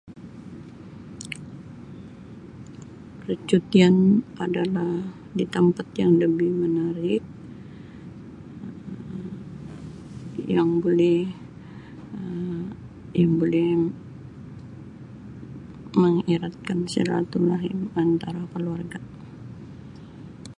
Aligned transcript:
Percutian 3.23 3.95
adalah 4.45 4.91
di 5.37 5.45
tampat 5.53 5.87
yang 6.01 6.13
lebih 6.23 6.49
menarik 6.63 7.21
yang 10.55 10.69
boleh 10.83 11.19
Um 12.17 12.55
yang 13.19 13.31
boleh 13.41 13.69
mengeratkan 16.03 16.79
silaturrahim 16.93 17.79
antara 18.05 18.41
keluarga. 18.57 18.99